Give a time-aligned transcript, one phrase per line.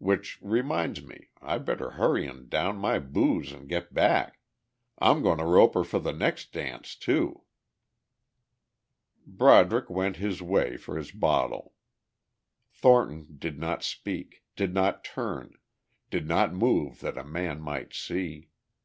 [0.00, 4.40] Which reminds me I better hurry and down my booze and get back.
[4.98, 7.44] I'm going to rope her for the next dance, too."
[9.24, 11.74] Broderick went his way for his bottle.
[12.72, 15.54] Thornton did not speak, did not turn,
[16.10, 18.48] did not move that a man might see.